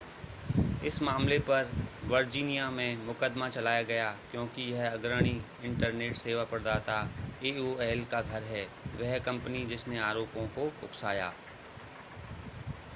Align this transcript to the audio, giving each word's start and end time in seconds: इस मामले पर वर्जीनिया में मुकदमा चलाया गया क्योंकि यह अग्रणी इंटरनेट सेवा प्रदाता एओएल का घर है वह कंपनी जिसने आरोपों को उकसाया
इस 0.85 1.01
मामले 1.01 1.37
पर 1.39 1.67
वर्जीनिया 2.05 2.69
में 2.71 3.05
मुकदमा 3.05 3.49
चलाया 3.49 3.81
गया 3.81 4.09
क्योंकि 4.31 4.61
यह 4.61 4.89
अग्रणी 4.91 5.35
इंटरनेट 5.63 6.15
सेवा 6.15 6.43
प्रदाता 6.45 6.97
एओएल 7.43 8.03
का 8.05 8.21
घर 8.21 8.43
है 8.43 8.65
वह 8.99 9.17
कंपनी 9.19 9.65
जिसने 9.65 9.99
आरोपों 9.99 10.47
को 10.47 10.65
उकसाया 10.83 11.33